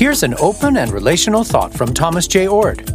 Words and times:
Here's 0.00 0.22
an 0.22 0.34
open 0.38 0.78
and 0.78 0.90
relational 0.90 1.44
thought 1.44 1.74
from 1.74 1.92
Thomas 1.92 2.26
Jay 2.26 2.46
Oord. 2.48 2.88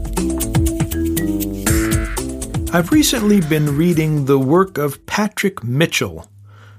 I've 2.73 2.91
recently 2.91 3.41
been 3.41 3.78
reading 3.78 4.25
the 4.25 4.39
work 4.39 4.79
of 4.79 5.05
Patrick 5.05 5.63
Mitchell, 5.63 6.28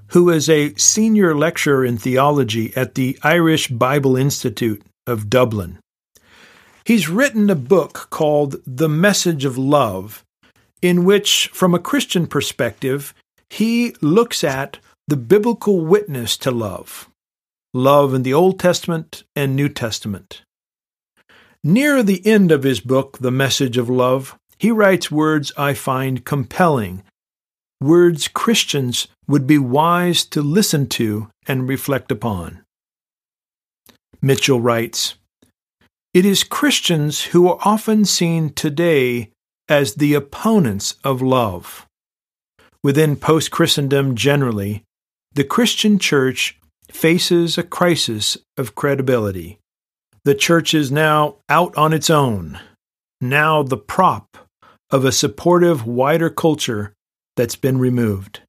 who 0.09 0.31
is 0.31 0.51
a 0.51 0.75
senior 0.75 1.33
lecturer 1.33 1.85
in 1.85 1.97
theology 1.97 2.73
at 2.75 2.97
the 2.97 3.17
Irish 3.23 3.69
Bible 3.69 4.17
Institute 4.17 4.83
of 5.07 5.31
Dublin. 5.31 5.79
He's 6.85 7.09
written 7.09 7.49
a 7.49 7.55
book 7.55 8.09
called 8.11 8.57
The 8.67 8.89
Message 8.89 9.45
of 9.45 9.57
Love, 9.57 10.25
in 10.83 11.05
which, 11.05 11.51
from 11.53 11.73
a 11.73 11.79
Christian 11.79 12.27
perspective, 12.27 13.15
he 13.49 13.95
looks 14.01 14.43
at 14.43 14.81
the 15.07 15.17
biblical 15.17 15.83
witness 15.83 16.37
to 16.39 16.51
love, 16.51 17.09
love 17.77 18.15
in 18.15 18.23
the 18.23 18.35
Old 18.35 18.59
Testament 18.59 19.23
and 19.37 19.55
New 19.55 19.69
Testament. 19.69 20.43
Near 21.63 22.03
the 22.03 22.27
end 22.27 22.51
of 22.51 22.63
his 22.63 22.81
book, 22.81 23.19
The 23.19 23.31
Message 23.31 23.77
of 23.77 23.91
Love, 23.91 24.39
he 24.59 24.71
writes 24.71 25.11
words 25.11 25.53
I 25.57 25.75
find 25.75 26.25
compelling, 26.25 27.03
words 27.81 28.29
Christians 28.29 29.09
would 29.29 29.47
be 29.47 29.59
wise 29.59 30.25
to 30.27 30.43
listen 30.43 30.89
to 30.89 31.29
and 31.47 31.69
reflect 31.69 32.11
upon. 32.11 32.63
Mitchell 34.23 34.61
writes, 34.61 35.17
It 36.15 36.25
is 36.25 36.45
Christians 36.45 37.25
who 37.25 37.49
are 37.49 37.59
often 37.63 38.05
seen 38.05 38.51
today 38.51 39.31
as 39.69 39.97
the 39.97 40.15
opponents 40.15 40.95
of 41.05 41.21
love. 41.21 41.87
Within 42.83 43.17
post 43.17 43.51
Christendom 43.51 44.15
generally, 44.15 44.85
the 45.35 45.45
Christian 45.45 45.99
church 45.99 46.59
faces 46.91 47.59
a 47.59 47.63
crisis 47.63 48.37
of 48.57 48.75
credibility. 48.75 49.59
The 50.25 50.35
church 50.35 50.75
is 50.75 50.91
now 50.91 51.37
out 51.49 51.77
on 51.77 51.93
its 51.93 52.11
own, 52.11 52.59
now 53.21 53.63
the 53.63 53.77
prop 53.77 54.37
of 54.91 55.05
a 55.05 55.13
supportive 55.13 55.87
wider 55.87 56.31
culture 56.31 56.93
that's 57.37 57.57
been 57.57 57.79
removed. 57.79 58.41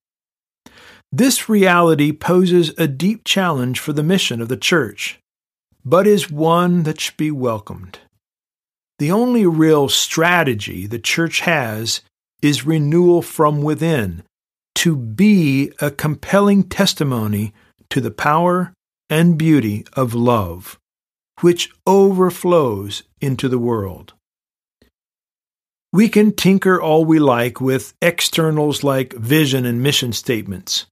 This 1.12 1.48
reality 1.48 2.12
poses 2.12 2.74
a 2.78 2.88
deep 2.88 3.24
challenge 3.24 3.80
for 3.80 3.94
the 3.94 4.04
mission 4.04 4.42
of 4.42 4.50
the 4.50 4.58
church, 4.58 5.20
but 5.86 6.06
is 6.06 6.30
one 6.30 6.84
that 6.84 7.00
should 7.00 7.18
be 7.18 7.32
welcomed. 7.32 8.00
The 9.00 9.12
only 9.12 9.46
real 9.46 9.90
strategy 9.90 10.88
the 10.88 11.00
church 11.00 11.42
has 11.42 12.02
is 12.42 12.66
renewal 12.66 13.22
from 13.22 13.62
within, 13.62 14.24
to 14.76 14.96
be 14.96 15.72
a 15.80 15.92
compelling 15.92 16.64
testimony 16.64 17.54
to 17.90 18.02
the 18.02 18.12
power 18.12 18.74
and 19.10 19.38
beauty 19.38 19.86
of 19.94 20.14
love, 20.14 20.78
which 21.42 21.72
overflows 21.86 23.04
into 23.22 23.48
the 23.48 23.60
world. 23.60 24.14
We 25.94 26.10
can 26.10 26.34
tinker 26.34 26.82
all 26.82 27.06
we 27.06 27.20
like 27.20 27.62
with 27.62 27.94
externals 28.02 28.84
like 28.84 29.14
vision 29.14 29.66
and 29.66 29.82
mission 29.82 30.12
statements, 30.12 30.86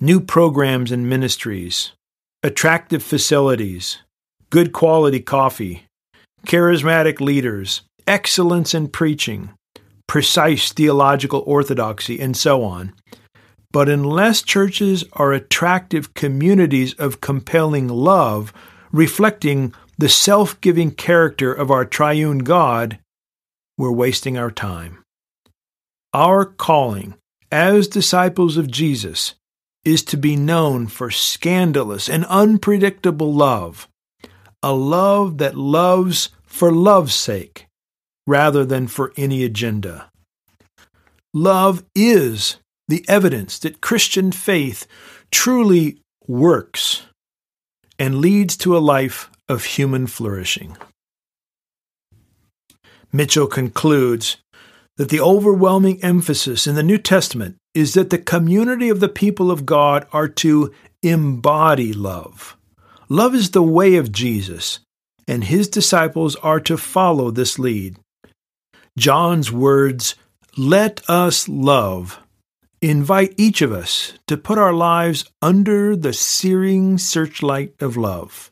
new 0.00 0.20
programs 0.20 0.92
and 0.92 1.08
ministries, 1.08 1.92
attractive 2.42 3.02
facilities, 3.02 3.98
good 4.50 4.72
quality 4.72 5.20
coffee, 5.20 5.86
charismatic 6.46 7.20
leaders, 7.20 7.82
excellence 8.06 8.74
in 8.74 8.88
preaching, 8.88 9.50
precise 10.06 10.72
theological 10.72 11.42
orthodoxy, 11.46 12.20
and 12.20 12.36
so 12.36 12.62
on. 12.62 12.92
But 13.74 13.88
unless 13.88 14.42
churches 14.42 15.02
are 15.14 15.32
attractive 15.32 16.14
communities 16.14 16.94
of 16.94 17.20
compelling 17.20 17.88
love, 17.88 18.52
reflecting 18.92 19.74
the 19.98 20.08
self 20.08 20.60
giving 20.60 20.92
character 20.92 21.52
of 21.52 21.72
our 21.72 21.84
triune 21.84 22.38
God, 22.38 23.00
we're 23.76 23.90
wasting 23.90 24.38
our 24.38 24.52
time. 24.52 25.02
Our 26.12 26.44
calling 26.44 27.14
as 27.50 27.88
disciples 27.88 28.56
of 28.56 28.70
Jesus 28.70 29.34
is 29.84 30.04
to 30.04 30.16
be 30.16 30.36
known 30.36 30.86
for 30.86 31.10
scandalous 31.10 32.08
and 32.08 32.24
unpredictable 32.26 33.34
love, 33.34 33.88
a 34.62 34.72
love 34.72 35.38
that 35.38 35.56
loves 35.56 36.28
for 36.46 36.70
love's 36.70 37.16
sake 37.16 37.66
rather 38.24 38.64
than 38.64 38.86
for 38.86 39.12
any 39.16 39.42
agenda. 39.42 40.08
Love 41.34 41.82
is 41.96 42.58
the 42.88 43.04
evidence 43.08 43.58
that 43.60 43.80
Christian 43.80 44.32
faith 44.32 44.86
truly 45.30 46.00
works 46.26 47.02
and 47.98 48.20
leads 48.20 48.56
to 48.58 48.76
a 48.76 48.78
life 48.78 49.30
of 49.48 49.64
human 49.64 50.06
flourishing. 50.06 50.76
Mitchell 53.12 53.46
concludes 53.46 54.38
that 54.96 55.08
the 55.08 55.20
overwhelming 55.20 56.02
emphasis 56.02 56.66
in 56.66 56.74
the 56.74 56.82
New 56.82 56.98
Testament 56.98 57.56
is 57.74 57.94
that 57.94 58.10
the 58.10 58.18
community 58.18 58.88
of 58.88 59.00
the 59.00 59.08
people 59.08 59.50
of 59.50 59.66
God 59.66 60.06
are 60.12 60.28
to 60.28 60.72
embody 61.02 61.92
love. 61.92 62.56
Love 63.08 63.34
is 63.34 63.50
the 63.50 63.62
way 63.62 63.96
of 63.96 64.12
Jesus, 64.12 64.80
and 65.28 65.44
his 65.44 65.68
disciples 65.68 66.36
are 66.36 66.60
to 66.60 66.76
follow 66.76 67.30
this 67.30 67.58
lead. 67.58 67.98
John's 68.96 69.50
words, 69.50 70.14
let 70.56 71.02
us 71.08 71.48
love, 71.48 72.20
invite 72.90 73.34
each 73.36 73.62
of 73.62 73.72
us 73.72 74.12
to 74.26 74.36
put 74.36 74.58
our 74.58 74.72
lives 74.72 75.24
under 75.40 75.96
the 75.96 76.12
searing 76.12 76.98
searchlight 76.98 77.74
of 77.80 77.96
love. 77.96 78.50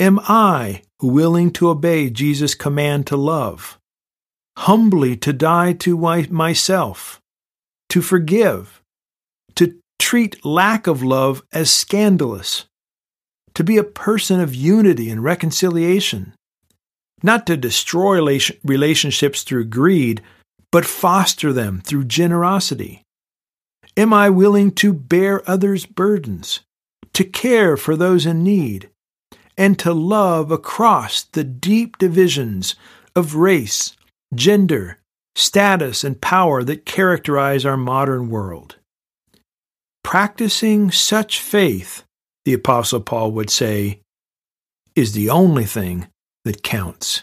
Am 0.00 0.18
I 0.20 0.82
willing 1.00 1.52
to 1.52 1.68
obey 1.68 2.10
Jesus' 2.10 2.54
command 2.54 3.06
to 3.08 3.16
love? 3.16 3.78
Humbly 4.56 5.16
to 5.18 5.32
die 5.32 5.72
to 5.74 5.96
myself, 6.30 7.20
to 7.90 8.02
forgive, 8.02 8.82
to 9.56 9.76
treat 9.98 10.44
lack 10.44 10.86
of 10.86 11.02
love 11.02 11.42
as 11.52 11.70
scandalous, 11.70 12.64
to 13.54 13.62
be 13.62 13.76
a 13.76 13.84
person 13.84 14.40
of 14.40 14.54
unity 14.54 15.10
and 15.10 15.22
reconciliation, 15.22 16.34
not 17.22 17.46
to 17.46 17.56
destroy 17.56 18.40
relationships 18.64 19.42
through 19.42 19.66
greed, 19.66 20.22
but 20.72 20.84
foster 20.84 21.52
them 21.52 21.80
through 21.84 22.04
generosity. 22.04 23.03
Am 23.96 24.12
I 24.12 24.28
willing 24.28 24.72
to 24.72 24.92
bear 24.92 25.48
others' 25.48 25.86
burdens, 25.86 26.60
to 27.12 27.24
care 27.24 27.76
for 27.76 27.94
those 27.94 28.26
in 28.26 28.42
need, 28.42 28.90
and 29.56 29.78
to 29.78 29.92
love 29.92 30.50
across 30.50 31.22
the 31.22 31.44
deep 31.44 31.98
divisions 31.98 32.74
of 33.14 33.36
race, 33.36 33.96
gender, 34.34 34.98
status, 35.36 36.02
and 36.02 36.20
power 36.20 36.64
that 36.64 36.84
characterize 36.84 37.64
our 37.64 37.76
modern 37.76 38.30
world. 38.30 38.76
Practicing 40.02 40.90
such 40.90 41.40
faith, 41.40 42.04
the 42.44 42.52
Apostle 42.52 43.00
Paul 43.00 43.30
would 43.32 43.50
say, 43.50 44.00
is 44.96 45.12
the 45.12 45.30
only 45.30 45.64
thing 45.64 46.08
that 46.44 46.62
counts. 46.62 47.22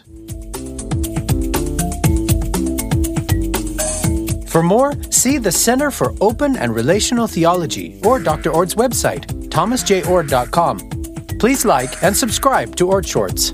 For 4.52 4.62
more, 4.62 4.92
see 5.10 5.38
the 5.38 5.50
Center 5.50 5.90
for 5.90 6.14
Open 6.20 6.58
and 6.58 6.74
Relational 6.74 7.26
Theology 7.26 7.98
or 8.04 8.18
Dr. 8.18 8.50
Oord's 8.52 8.74
website, 8.74 9.24
thomasjayoord.com. 9.48 11.38
Please 11.38 11.64
like 11.64 12.02
and 12.02 12.14
subscribe 12.14 12.76
to 12.76 12.90
Oord 12.90 13.06
Shorts. 13.06 13.50